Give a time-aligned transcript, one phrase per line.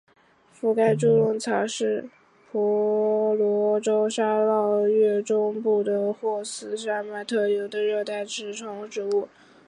[0.51, 2.09] 附盖猪笼草是
[2.51, 9.27] 婆罗洲沙捞越中部的霍斯山脉特有的热带食虫植物。